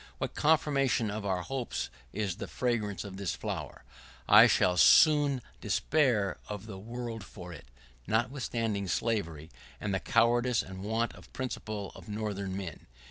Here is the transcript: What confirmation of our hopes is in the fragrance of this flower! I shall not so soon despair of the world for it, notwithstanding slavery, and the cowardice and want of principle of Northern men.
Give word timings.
What 0.17 0.33
confirmation 0.33 1.11
of 1.11 1.27
our 1.27 1.43
hopes 1.43 1.91
is 2.11 2.33
in 2.33 2.39
the 2.39 2.47
fragrance 2.47 3.03
of 3.03 3.17
this 3.17 3.35
flower! 3.35 3.83
I 4.27 4.47
shall 4.47 4.71
not 4.71 4.79
so 4.79 4.85
soon 5.03 5.41
despair 5.59 6.39
of 6.49 6.65
the 6.65 6.79
world 6.79 7.23
for 7.23 7.53
it, 7.53 7.67
notwithstanding 8.07 8.87
slavery, 8.87 9.51
and 9.79 9.93
the 9.93 9.99
cowardice 9.99 10.63
and 10.63 10.81
want 10.81 11.13
of 11.13 11.31
principle 11.33 11.91
of 11.93 12.09
Northern 12.09 12.57
men. 12.57 12.87